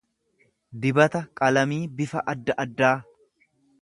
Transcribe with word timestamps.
dibata 0.85 1.21
qalamii 1.41 1.81
bifa 1.99 2.25
adda 2.35 2.57
addaa. 2.65 2.95